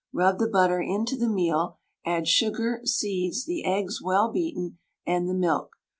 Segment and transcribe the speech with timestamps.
[0.11, 5.35] Rub the butter into the meal, add sugar, seeds, the eggs well beaten, and the
[5.35, 5.73] milk.